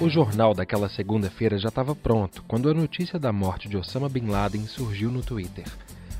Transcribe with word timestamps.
O 0.00 0.08
jornal 0.08 0.54
daquela 0.54 0.88
segunda-feira 0.88 1.58
já 1.58 1.70
estava 1.70 1.92
pronto 1.92 2.44
quando 2.46 2.70
a 2.70 2.74
notícia 2.74 3.18
da 3.18 3.32
morte 3.32 3.68
de 3.68 3.76
Osama 3.76 4.08
Bin 4.08 4.28
Laden 4.28 4.64
surgiu 4.64 5.10
no 5.10 5.22
Twitter. 5.22 5.64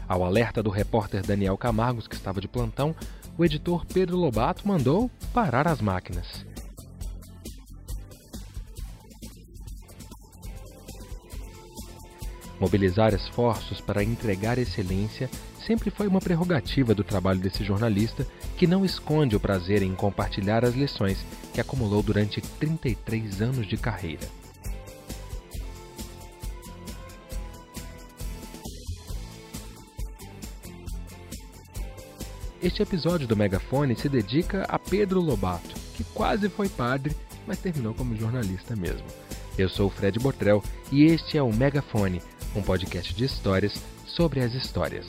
Ao 0.09 0.25
alerta 0.25 0.61
do 0.61 0.69
repórter 0.69 1.25
Daniel 1.25 1.57
Camargos, 1.57 2.09
que 2.09 2.17
estava 2.17 2.41
de 2.41 2.49
plantão, 2.49 2.93
o 3.37 3.45
editor 3.45 3.87
Pedro 3.87 4.17
Lobato 4.17 4.67
mandou 4.67 5.09
parar 5.33 5.69
as 5.69 5.80
máquinas. 5.80 6.45
Mobilizar 12.59 13.15
esforços 13.15 13.81
para 13.81 14.03
entregar 14.03 14.59
excelência 14.59 15.31
sempre 15.69 15.91
foi 15.91 16.07
uma 16.07 16.19
prerrogativa 16.19 16.95
do 16.95 17.05
trabalho 17.05 17.39
desse 17.39 17.62
jornalista 17.62 18.27
que 18.57 18.67
não 18.67 18.87
esconde 18.87 19.37
o 19.37 19.41
prazer 19.41 19.82
em 19.82 19.95
compartilhar 19.95 20.64
as 20.64 20.75
lições 20.75 21.18
que 21.53 21.61
acumulou 21.61 22.03
durante 22.03 22.41
33 22.41 23.43
anos 23.43 23.67
de 23.67 23.77
carreira. 23.77 24.27
Este 32.62 32.83
episódio 32.83 33.28
do 33.28 33.36
Megafone 33.36 33.94
se 33.94 34.08
dedica 34.08 34.64
a 34.70 34.78
Pedro 34.78 35.20
Lobato, 35.20 35.75
que 35.94 36.03
quase 36.03 36.48
foi 36.48 36.70
padre, 36.70 37.14
mas 37.47 37.58
terminou 37.58 37.92
como 37.92 38.16
jornalista 38.16 38.75
mesmo. 38.75 39.06
Eu 39.58 39.69
sou 39.69 39.89
o 39.89 39.91
Fred 39.91 40.19
Botrel 40.19 40.64
e 40.91 41.05
este 41.05 41.36
é 41.36 41.42
o 41.42 41.53
Megafone, 41.53 42.22
um 42.56 42.62
podcast 42.62 43.12
de 43.12 43.27
histórias 43.27 43.75
sobre 44.19 44.42
as 44.42 44.53
histórias. 44.53 45.06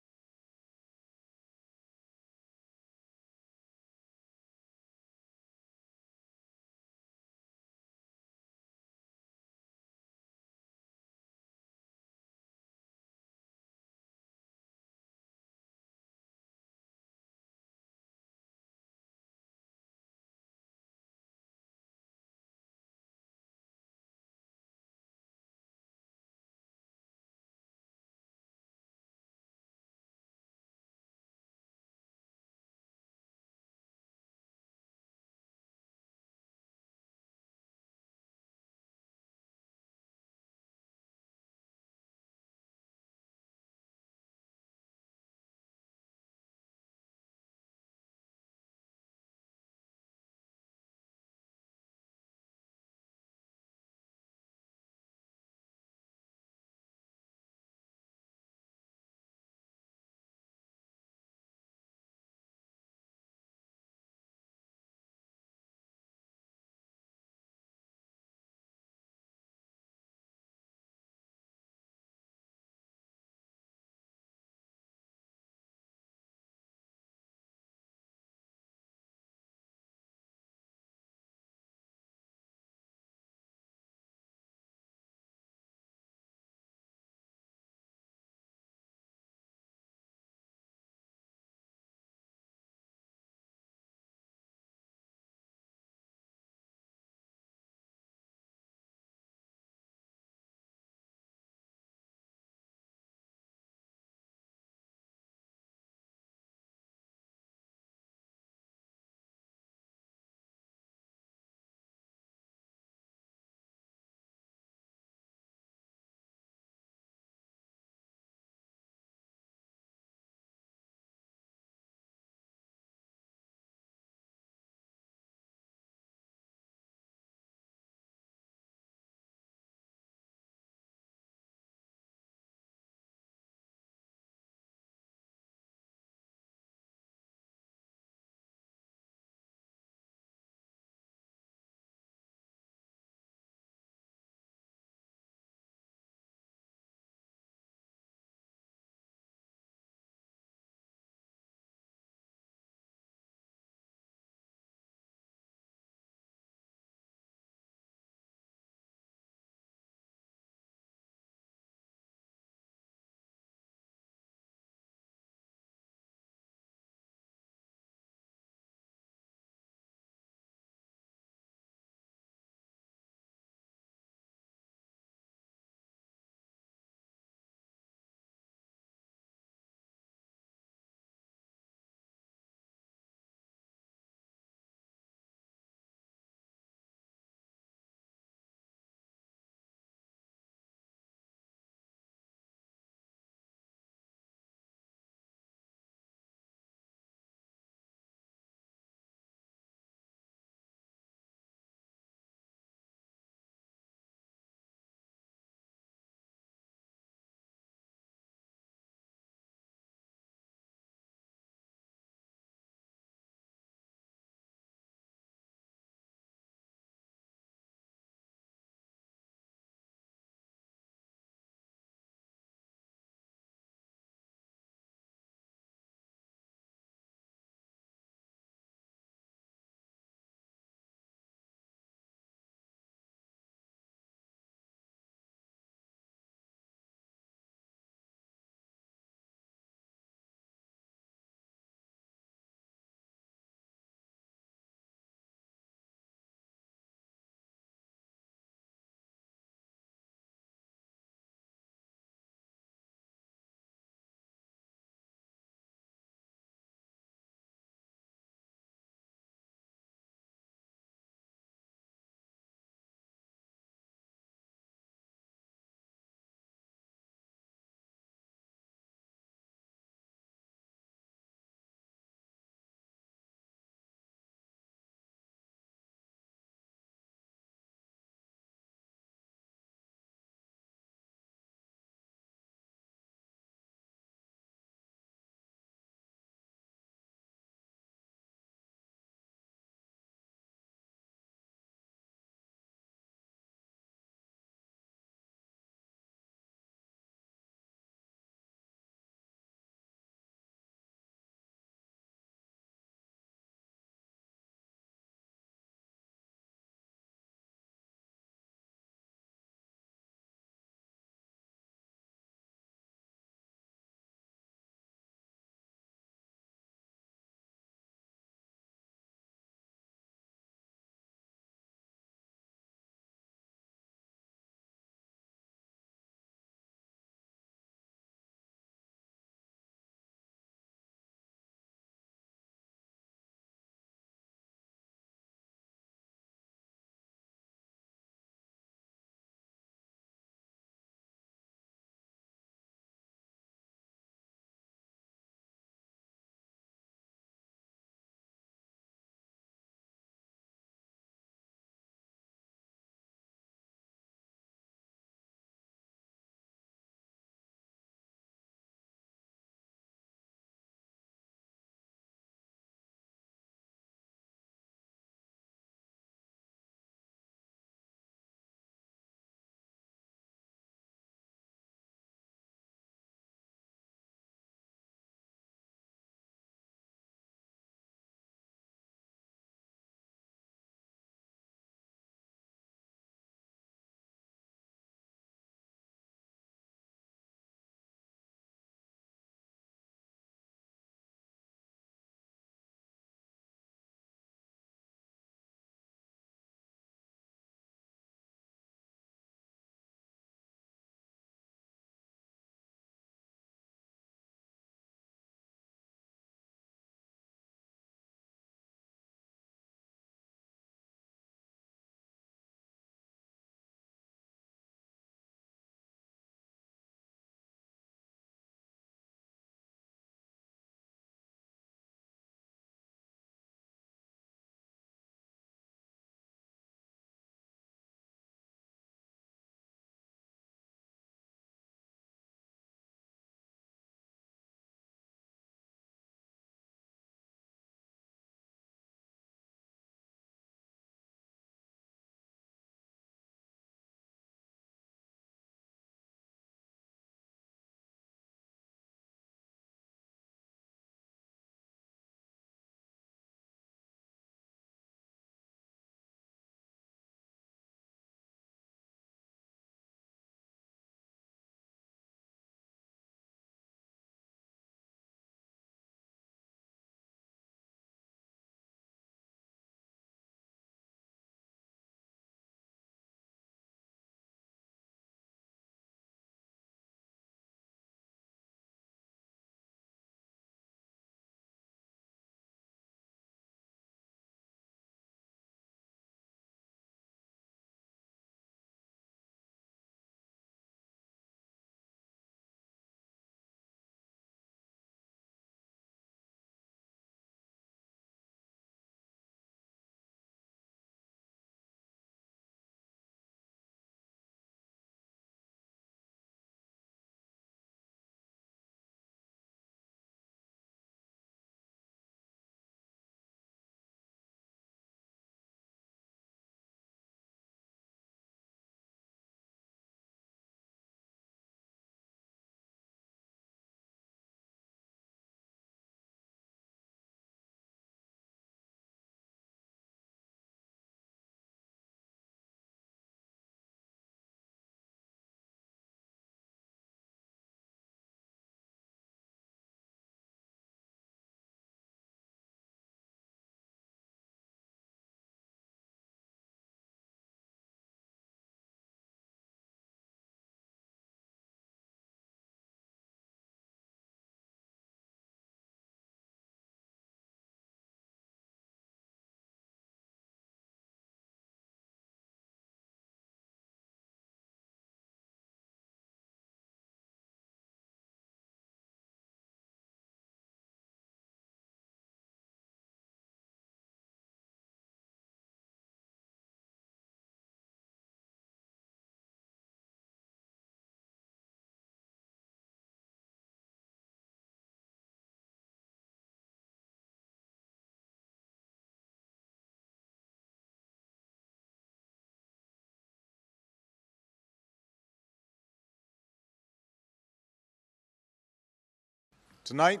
Tonight, 599.70 600.00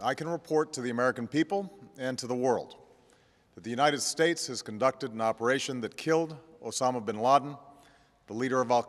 I 0.00 0.12
can 0.12 0.28
report 0.28 0.72
to 0.72 0.80
the 0.80 0.90
American 0.90 1.28
people 1.28 1.72
and 1.96 2.18
to 2.18 2.26
the 2.26 2.34
world 2.34 2.74
that 3.54 3.62
the 3.62 3.70
United 3.70 4.02
States 4.02 4.48
has 4.48 4.60
conducted 4.60 5.12
an 5.12 5.20
operation 5.20 5.80
that 5.82 5.96
killed 5.96 6.36
Osama 6.60 7.06
bin 7.06 7.20
Laden, 7.20 7.56
the 8.26 8.32
leader 8.32 8.60
of 8.60 8.72
Al 8.72 8.82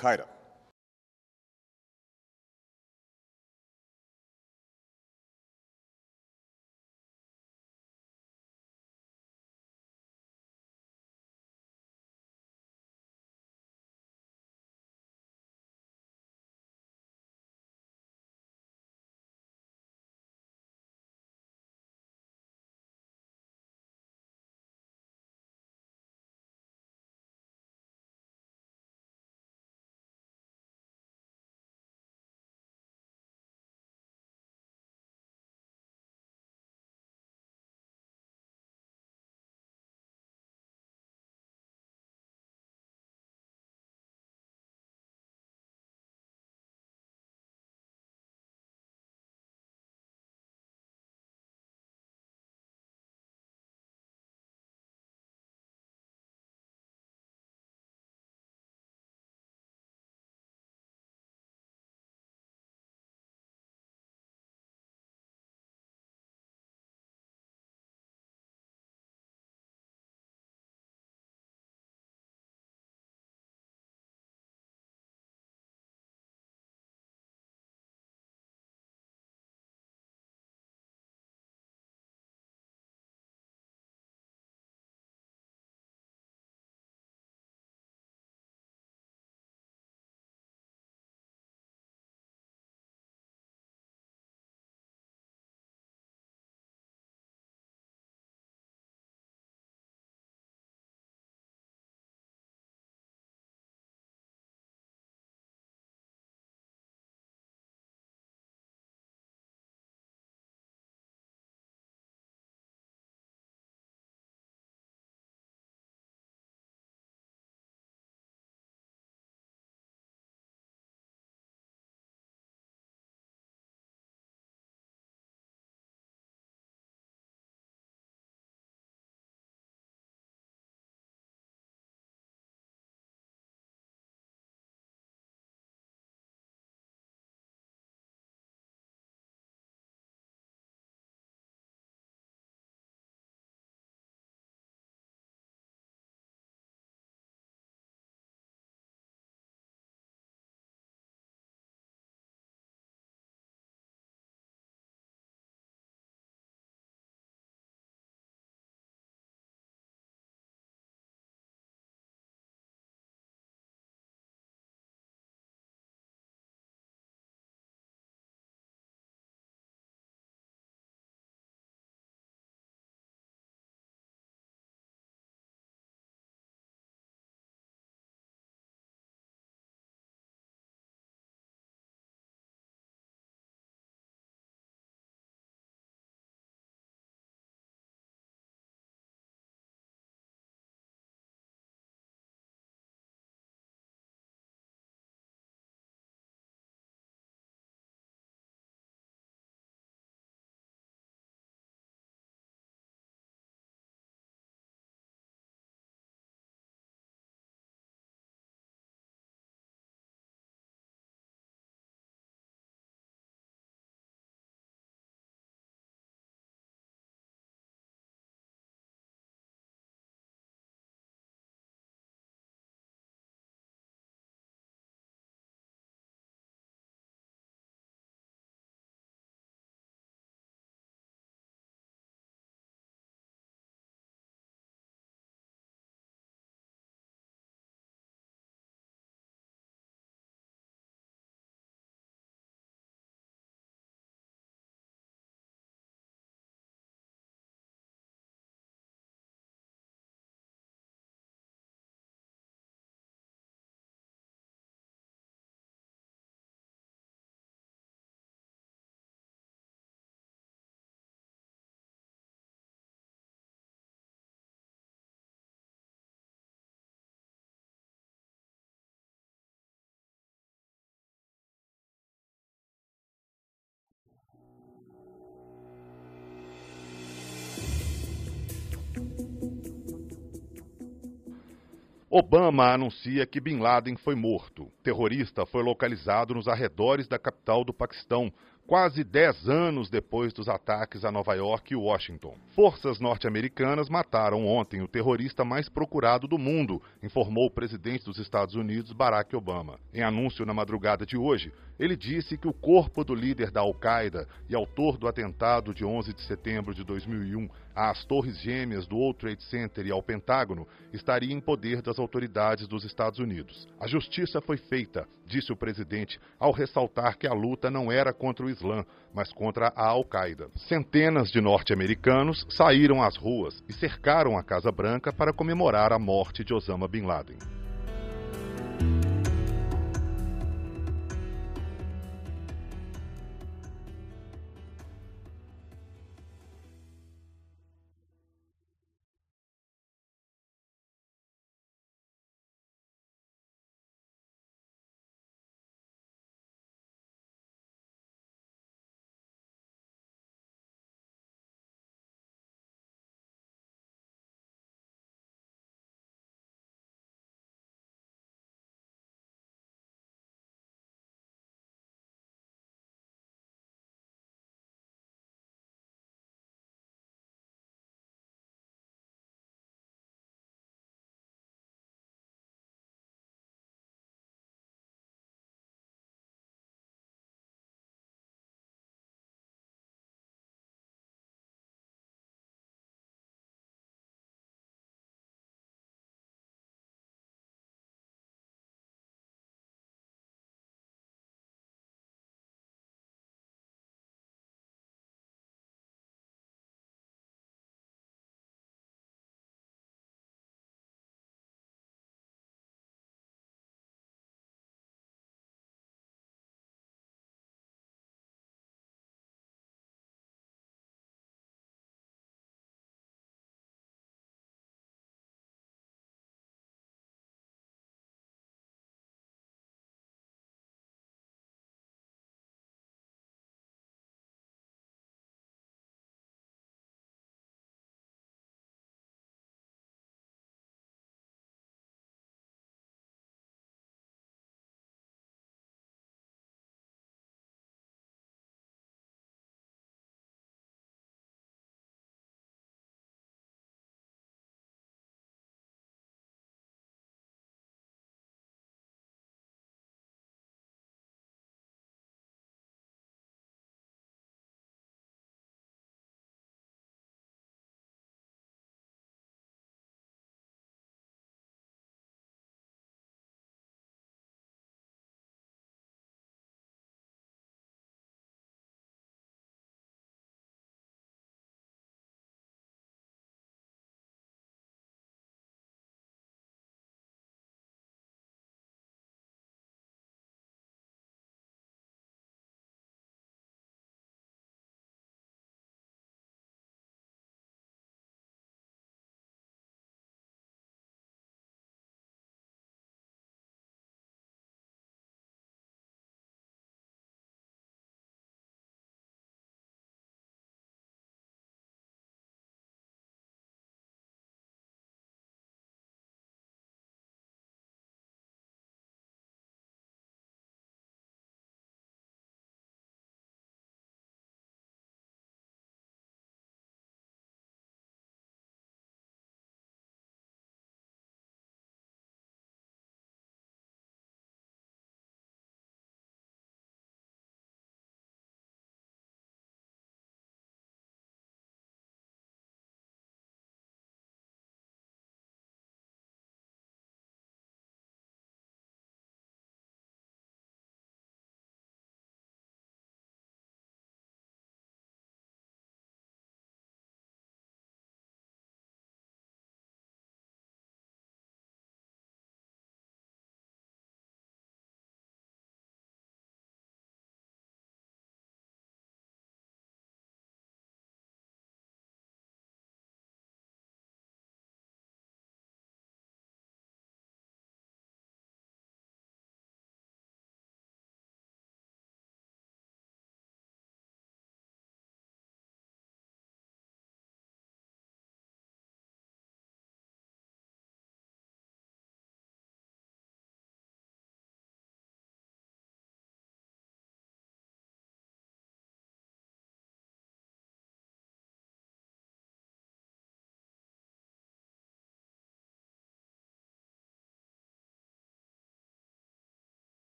Obama 282.17 282.71
anuncia 282.71 283.25
que 283.25 283.41
Bin 283.41 283.59
Laden 283.59 283.97
foi 283.97 284.15
morto. 284.15 284.71
Terrorista 284.81 285.45
foi 285.45 285.61
localizado 285.61 286.33
nos 286.33 286.47
arredores 286.47 287.09
da 287.09 287.19
capital 287.19 287.65
do 287.65 287.73
Paquistão, 287.73 288.31
quase 288.67 289.03
10 289.03 289.47
anos 289.47 289.89
depois 289.89 290.33
dos 290.33 290.49
ataques 290.49 291.05
a 291.05 291.11
Nova 291.11 291.33
York 291.35 291.73
e 291.73 291.75
Washington. 291.75 292.35
Forças 292.55 292.99
norte-americanas 292.99 293.89
mataram 293.89 294.45
ontem 294.45 294.81
o 294.81 294.87
terrorista 294.87 295.45
mais 295.45 295.69
procurado 295.69 296.27
do 296.27 296.37
mundo, 296.37 296.81
informou 297.03 297.45
o 297.45 297.51
presidente 297.51 298.05
dos 298.05 298.17
Estados 298.17 298.55
Unidos, 298.55 298.91
Barack 298.91 299.35
Obama. 299.35 299.79
Em 299.93 300.01
anúncio 300.01 300.45
na 300.45 300.53
madrugada 300.53 301.05
de 301.05 301.17
hoje, 301.17 301.51
ele 301.77 301.95
disse 301.95 302.37
que 302.37 302.47
o 302.47 302.53
corpo 302.53 303.03
do 303.03 303.13
líder 303.13 303.51
da 303.51 303.61
Al-Qaeda 303.61 304.27
e 304.49 304.55
autor 304.55 304.97
do 304.97 305.07
atentado 305.07 305.73
de 305.73 305.83
11 305.83 306.13
de 306.13 306.21
setembro 306.21 306.73
de 306.73 306.83
2001 306.83 307.49
às 307.75 308.05
Torres 308.05 308.39
Gêmeas 308.39 308.87
do 308.87 308.95
World 308.95 309.19
Trade 309.19 309.43
Center 309.43 309.85
e 309.85 309.91
ao 309.91 310.01
Pentágono 310.01 310.65
estaria 310.93 311.33
em 311.33 311.41
poder 311.41 311.81
das 311.81 311.99
autoridades 311.99 312.67
dos 312.67 312.85
Estados 312.85 313.19
Unidos. 313.19 313.67
A 313.77 313.87
justiça 313.87 314.39
foi 314.39 314.55
feita, 314.55 315.05
disse 315.25 315.51
o 315.51 315.57
presidente, 315.57 316.17
ao 316.39 316.53
ressaltar 316.53 317.17
que 317.17 317.27
a 317.27 317.33
luta 317.33 317.69
não 317.69 317.91
era 317.91 318.13
contra 318.13 318.45
o 318.45 318.49
Islã, 318.55 318.83
mas 319.13 319.31
contra 319.31 319.71
a 319.75 319.87
Al-Qaeda. 319.89 320.49
Centenas 320.55 321.29
de 321.29 321.39
norte-americanos 321.39 322.45
saíram 322.49 323.01
às 323.01 323.15
ruas 323.15 323.63
e 323.69 323.73
cercaram 323.73 324.37
a 324.37 324.43
Casa 324.43 324.71
Branca 324.71 325.13
para 325.13 325.33
comemorar 325.33 325.93
a 325.93 325.99
morte 325.99 326.43
de 326.43 326.53
Osama 326.53 326.87
Bin 326.87 327.03
Laden. 327.03 327.54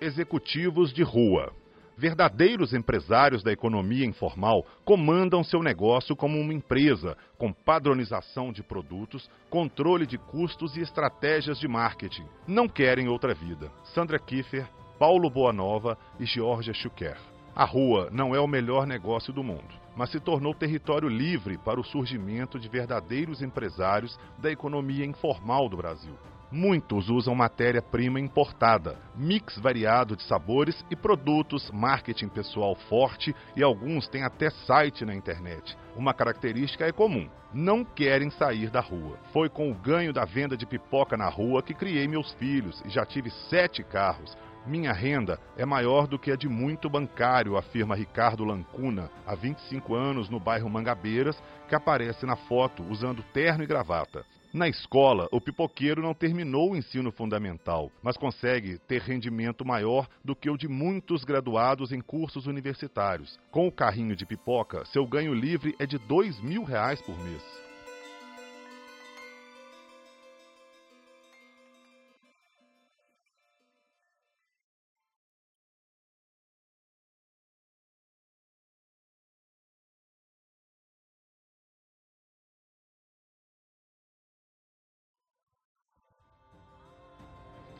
Executivos 0.00 0.92
de 0.92 1.02
rua. 1.02 1.50
Verdadeiros 1.96 2.74
empresários 2.74 3.42
da 3.42 3.52
economia 3.52 4.04
informal 4.04 4.66
comandam 4.84 5.44
seu 5.44 5.62
negócio 5.62 6.14
como 6.16 6.38
uma 6.38 6.52
empresa, 6.52 7.16
com 7.38 7.52
padronização 7.52 8.52
de 8.52 8.62
produtos, 8.62 9.30
controle 9.48 10.04
de 10.04 10.18
custos 10.18 10.76
e 10.76 10.80
estratégias 10.80 11.58
de 11.58 11.68
marketing. 11.68 12.26
Não 12.46 12.68
querem 12.68 13.08
outra 13.08 13.32
vida. 13.32 13.70
Sandra 13.94 14.18
Kiefer, 14.18 14.68
Paulo 14.98 15.30
Boanova 15.30 15.96
e 16.18 16.26
Georgia 16.26 16.74
Schuker. 16.74 17.33
A 17.56 17.64
rua 17.64 18.08
não 18.10 18.34
é 18.34 18.40
o 18.40 18.48
melhor 18.48 18.84
negócio 18.84 19.32
do 19.32 19.44
mundo, 19.44 19.74
mas 19.96 20.10
se 20.10 20.18
tornou 20.18 20.52
território 20.52 21.08
livre 21.08 21.56
para 21.56 21.78
o 21.78 21.84
surgimento 21.84 22.58
de 22.58 22.68
verdadeiros 22.68 23.42
empresários 23.42 24.18
da 24.38 24.50
economia 24.50 25.06
informal 25.06 25.68
do 25.68 25.76
Brasil. 25.76 26.14
Muitos 26.50 27.08
usam 27.08 27.32
matéria-prima 27.32 28.18
importada, 28.18 28.98
mix 29.14 29.56
variado 29.58 30.16
de 30.16 30.24
sabores 30.24 30.84
e 30.90 30.96
produtos, 30.96 31.70
marketing 31.70 32.28
pessoal 32.28 32.74
forte 32.88 33.34
e 33.56 33.62
alguns 33.62 34.08
têm 34.08 34.24
até 34.24 34.50
site 34.50 35.04
na 35.04 35.14
internet. 35.14 35.76
Uma 35.96 36.12
característica 36.12 36.84
é 36.84 36.92
comum: 36.92 37.28
não 37.52 37.84
querem 37.84 38.30
sair 38.30 38.68
da 38.68 38.80
rua. 38.80 39.16
Foi 39.32 39.48
com 39.48 39.70
o 39.70 39.74
ganho 39.74 40.12
da 40.12 40.24
venda 40.24 40.56
de 40.56 40.66
pipoca 40.66 41.16
na 41.16 41.28
rua 41.28 41.62
que 41.62 41.72
criei 41.72 42.08
meus 42.08 42.32
filhos 42.34 42.82
e 42.84 42.88
já 42.88 43.06
tive 43.06 43.30
sete 43.48 43.84
carros. 43.84 44.36
Minha 44.66 44.94
renda 44.94 45.38
é 45.58 45.66
maior 45.66 46.06
do 46.06 46.18
que 46.18 46.32
a 46.32 46.36
de 46.36 46.48
muito 46.48 46.88
bancário, 46.88 47.58
afirma 47.58 47.94
Ricardo 47.94 48.46
Lancuna, 48.46 49.10
há 49.26 49.34
25 49.34 49.94
anos 49.94 50.30
no 50.30 50.40
bairro 50.40 50.70
Mangabeiras, 50.70 51.36
que 51.68 51.74
aparece 51.74 52.24
na 52.24 52.34
foto 52.34 52.82
usando 52.84 53.22
terno 53.34 53.62
e 53.62 53.66
gravata. 53.66 54.24
Na 54.54 54.66
escola, 54.66 55.28
o 55.30 55.40
pipoqueiro 55.40 56.00
não 56.00 56.14
terminou 56.14 56.70
o 56.70 56.76
ensino 56.76 57.12
fundamental, 57.12 57.90
mas 58.02 58.16
consegue 58.16 58.78
ter 58.88 59.02
rendimento 59.02 59.66
maior 59.66 60.08
do 60.24 60.34
que 60.34 60.48
o 60.48 60.56
de 60.56 60.66
muitos 60.66 61.24
graduados 61.24 61.92
em 61.92 62.00
cursos 62.00 62.46
universitários. 62.46 63.38
Com 63.50 63.66
o 63.66 63.72
carrinho 63.72 64.16
de 64.16 64.24
pipoca, 64.24 64.84
seu 64.86 65.06
ganho 65.06 65.34
livre 65.34 65.74
é 65.78 65.84
de 65.84 65.98
dois 65.98 66.40
mil 66.40 66.64
reais 66.64 67.02
por 67.02 67.18
mês. 67.18 67.63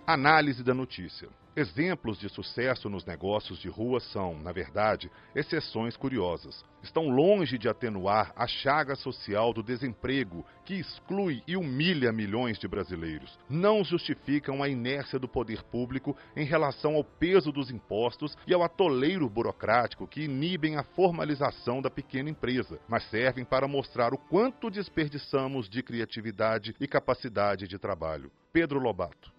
Análise 0.07 0.62
da 0.62 0.75
notícia. 0.75 1.31
Exemplos 1.57 2.19
de 2.19 2.29
sucesso 2.29 2.90
nos 2.90 3.07
negócios 3.07 3.59
de 3.59 3.71
rua 3.71 4.01
são, 4.01 4.38
na 4.38 4.53
verdade, 4.53 5.11
exceções 5.35 5.97
curiosas. 5.97 6.62
Estão 6.83 7.09
longe 7.09 7.57
de 7.57 7.71
atenuar 7.71 8.31
a 8.37 8.47
chaga 8.47 8.97
social 8.97 9.55
do 9.55 9.62
desemprego 9.62 10.45
que 10.62 10.75
exclui 10.75 11.43
e 11.47 11.57
humilha 11.57 12.12
milhões 12.12 12.59
de 12.59 12.69
brasileiros. 12.69 13.38
Não 13.49 13.83
justificam 13.83 14.62
a 14.62 14.69
inércia 14.69 15.19
do 15.19 15.27
poder 15.27 15.62
público 15.62 16.14
em 16.37 16.45
relação 16.45 16.97
ao 16.97 17.05
peso 17.05 17.51
dos 17.51 17.71
impostos 17.71 18.37
e 18.47 18.53
ao 18.53 18.62
atoleiro 18.62 19.27
burocrático 19.27 20.07
que 20.07 20.25
inibem 20.25 20.77
a 20.77 20.83
formalização 20.83 21.81
da 21.81 21.88
pequena 21.88 22.29
empresa, 22.29 22.79
mas 22.87 23.09
servem 23.09 23.43
para 23.43 23.67
mostrar 23.67 24.12
o 24.12 24.19
quanto 24.19 24.69
desperdiçamos 24.69 25.67
de 25.67 25.83
criatividade 25.83 26.77
e 26.79 26.87
capacidade 26.87 27.67
de 27.67 27.79
trabalho. 27.79 28.31
Pedro 28.53 28.79
Lobato. 28.79 29.33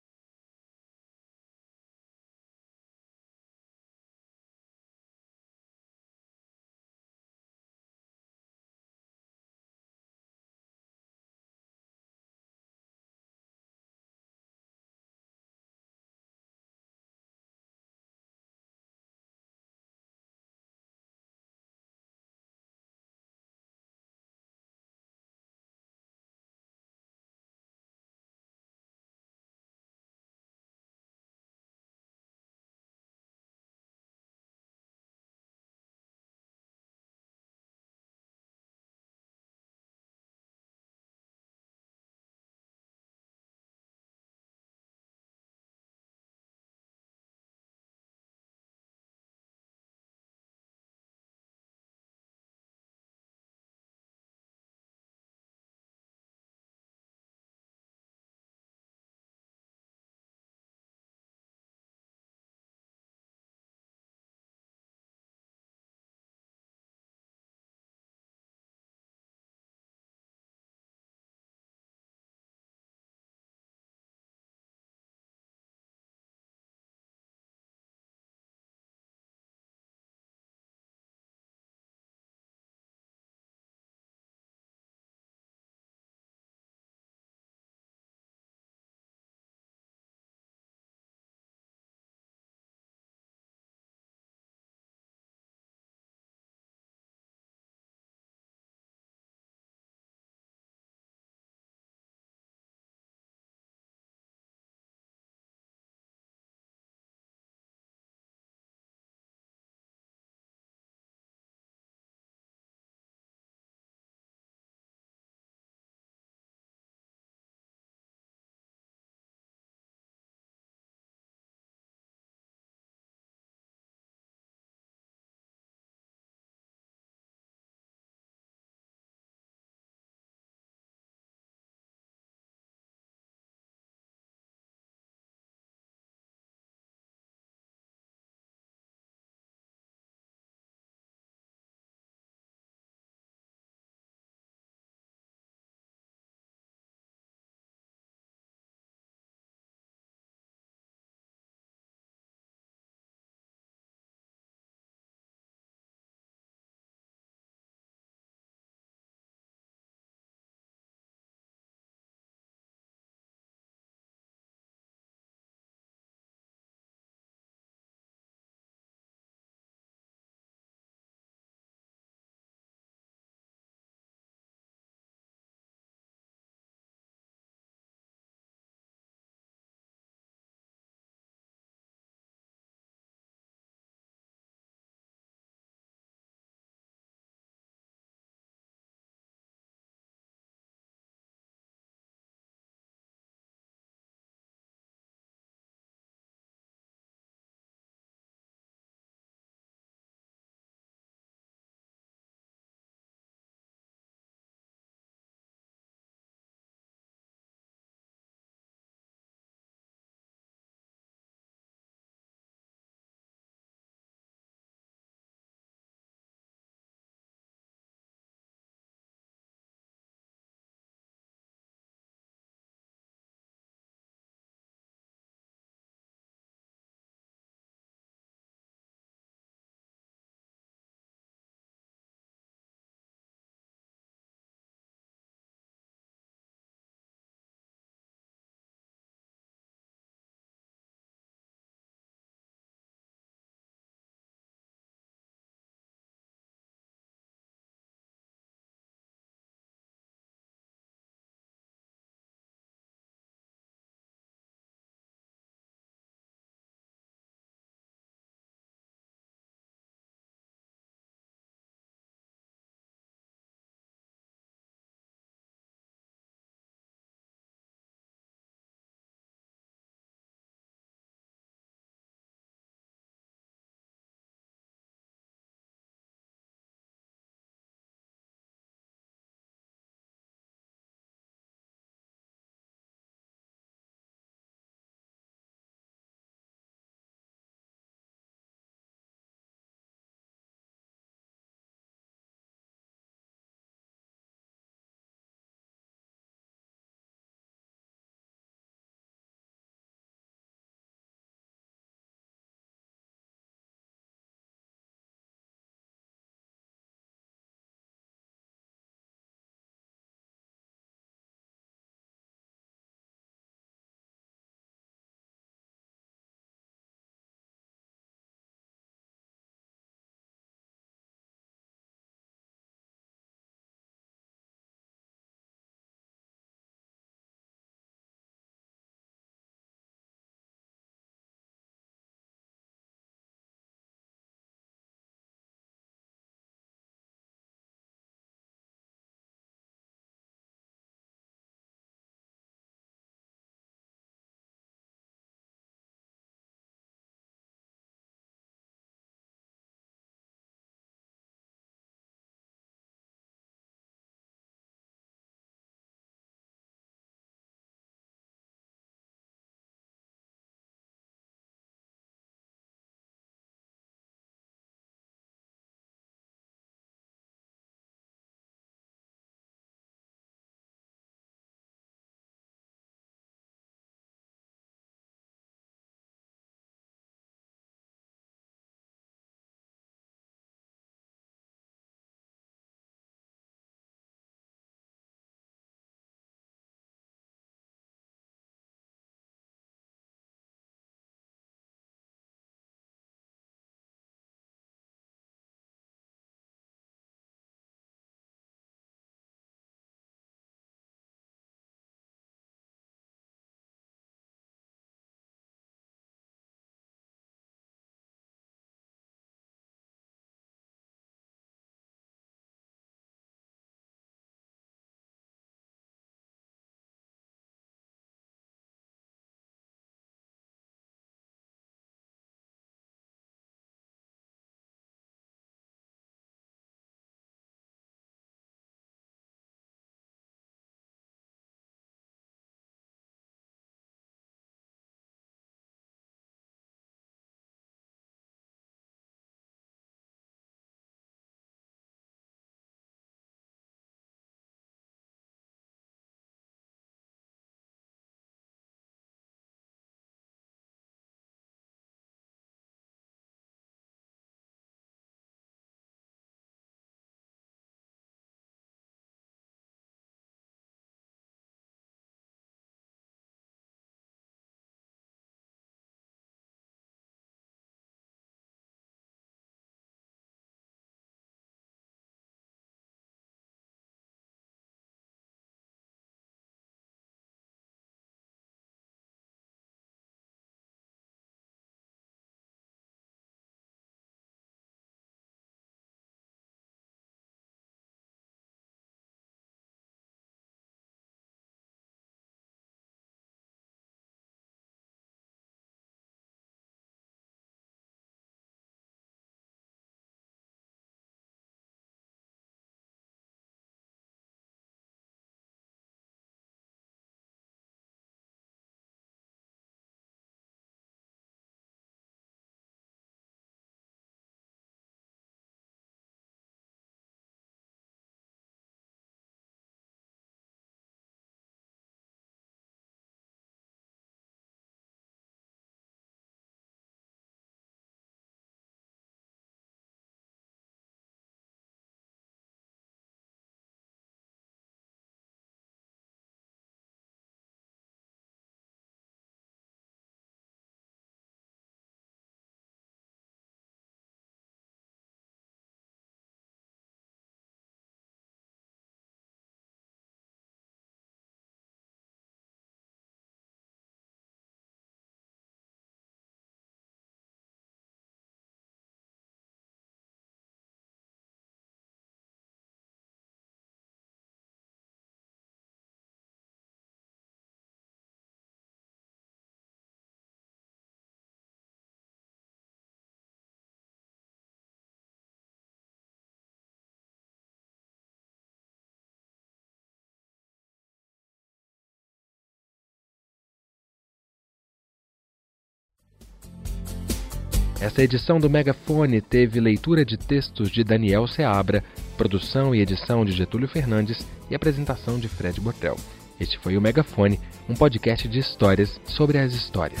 Essa 587.82 588.00
edição 588.00 588.38
do 588.38 588.48
Megafone 588.48 589.20
teve 589.20 589.58
leitura 589.58 590.04
de 590.04 590.16
textos 590.16 590.70
de 590.70 590.84
Daniel 590.84 591.26
Seabra, 591.26 591.82
produção 592.16 592.72
e 592.72 592.80
edição 592.80 593.24
de 593.24 593.32
Getúlio 593.32 593.66
Fernandes 593.66 594.24
e 594.48 594.54
apresentação 594.54 595.18
de 595.18 595.26
Fred 595.26 595.60
Botel. 595.60 595.96
Este 596.38 596.60
foi 596.60 596.76
o 596.76 596.80
Megafone, 596.80 597.40
um 597.68 597.74
podcast 597.74 598.28
de 598.28 598.38
histórias 598.38 599.00
sobre 599.04 599.36
as 599.36 599.52
histórias. 599.52 600.00